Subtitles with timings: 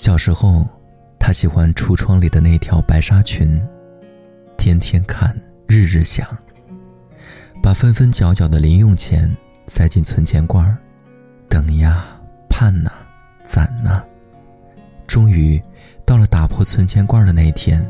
[0.00, 0.66] 小时候，
[1.18, 3.60] 他喜欢橱窗里的那条白纱裙，
[4.56, 6.26] 天天看，日日想。
[7.62, 9.30] 把分分角角的零用钱
[9.68, 10.74] 塞进存钱罐儿，
[11.50, 12.18] 等呀，
[12.48, 12.90] 盼呐，
[13.44, 14.02] 攒呐。
[15.06, 15.62] 终于，
[16.06, 17.86] 到了打破存钱罐的那天，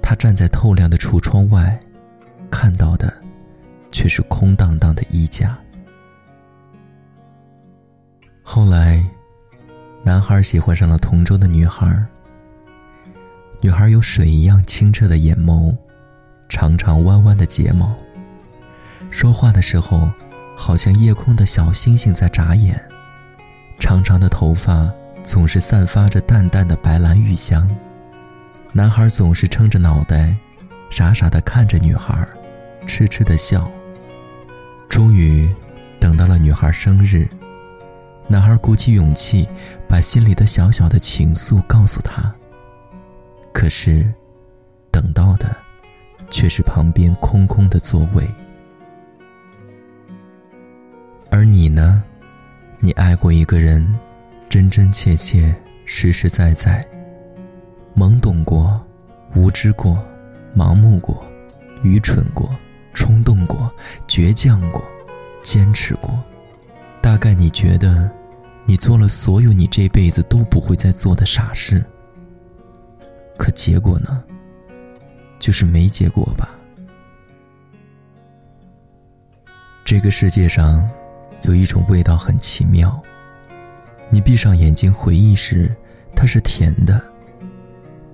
[0.00, 1.78] 他站在透亮的橱窗外，
[2.50, 3.12] 看到的，
[3.90, 5.54] 却是空荡荡的衣架。
[8.42, 9.04] 后来，
[10.04, 12.04] 男孩喜欢上了同桌的女孩。
[13.60, 15.72] 女孩有水一样清澈的眼眸，
[16.48, 17.94] 长长弯弯的睫毛。
[19.10, 20.10] 说话的时候，
[20.56, 22.80] 好像夜空的小星星在眨眼。
[23.78, 24.90] 长长的头发
[25.22, 27.70] 总是散发着淡淡的白兰玉香。
[28.72, 30.34] 男孩总是撑着脑袋，
[30.90, 32.26] 傻傻的看着女孩，
[32.88, 33.70] 痴痴的笑。
[34.88, 35.48] 终于，
[36.00, 37.28] 等到了女孩生日。
[38.28, 39.46] 男孩鼓起勇气，
[39.88, 42.32] 把心里的小小的情愫告诉她。
[43.52, 44.10] 可是，
[44.90, 45.54] 等到的，
[46.30, 48.26] 却是旁边空空的座位。
[51.30, 52.02] 而你呢？
[52.80, 53.86] 你爱过一个人，
[54.48, 56.86] 真真切切，实实在在。
[57.94, 58.80] 懵懂过，
[59.34, 60.02] 无知过，
[60.56, 61.22] 盲目过，
[61.82, 62.50] 愚蠢过，
[62.94, 63.70] 冲动过，
[64.08, 64.82] 倔强过，
[65.42, 66.18] 坚持过。
[67.02, 68.10] 大概你觉得。
[68.64, 71.84] 你做了所有你这辈子都不会再做的傻事，
[73.36, 74.22] 可结果呢？
[75.38, 76.48] 就是没结果吧。
[79.84, 80.88] 这个世界上
[81.42, 83.02] 有一种味道很奇妙，
[84.08, 85.74] 你闭上眼睛回忆时，
[86.14, 86.98] 它是甜的；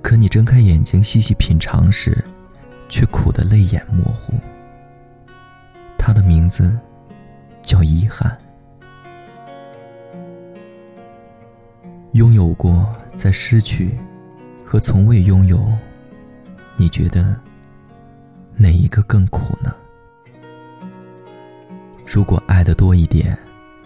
[0.03, 2.25] 可你睁开眼睛细细品尝时，
[2.89, 4.33] 却苦得泪眼模糊。
[5.99, 6.77] 它的名字
[7.63, 8.37] 叫遗憾。
[12.19, 13.97] 拥有过，再失去，
[14.65, 15.71] 和从未拥有，
[16.77, 17.33] 你觉得
[18.57, 19.73] 哪一个更苦呢？
[22.05, 23.39] 如果爱的多一点，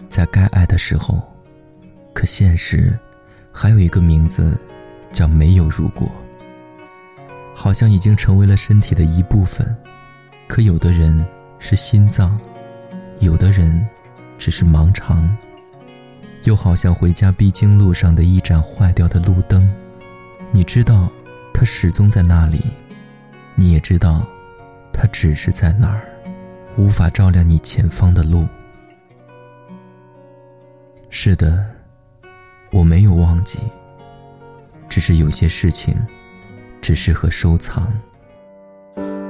[0.09, 1.21] 在该爱的时候，
[2.11, 2.97] 可现实
[3.51, 4.59] 还有一个名字，
[5.11, 6.09] 叫没有如果。
[7.53, 9.75] 好像已经成为了身体的一部分，
[10.47, 11.23] 可有的人
[11.59, 12.35] 是心脏，
[13.19, 13.87] 有的人
[14.39, 15.29] 只是盲肠。
[16.43, 19.71] 又好像回家必经路上的一盏坏掉的路灯，
[20.51, 21.09] 你知道，
[21.53, 22.59] 它始终在那里；
[23.55, 24.21] 你也知道，
[24.91, 26.01] 它只是在那儿，
[26.75, 28.45] 无法照亮你前方的路。
[31.09, 31.65] 是的，
[32.71, 33.59] 我没有忘记，
[34.89, 35.95] 只是有些事情，
[36.81, 37.87] 只适合收藏。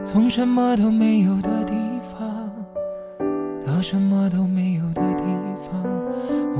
[0.03, 1.73] 从什么都没有的地
[2.11, 2.51] 方，
[3.67, 5.12] 到什么都没有的。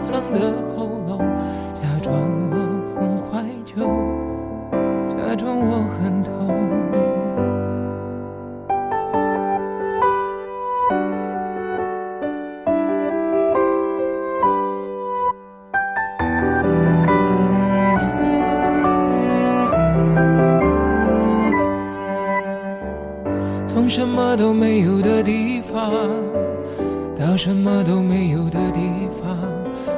[0.00, 1.18] 藏的喉咙，
[1.74, 2.14] 假装
[2.50, 2.56] 我
[2.94, 3.74] 很怀旧，
[5.16, 6.32] 假装我很痛。
[23.66, 25.92] 从什么都没有的地方，
[27.18, 29.07] 到什么都没有的地方。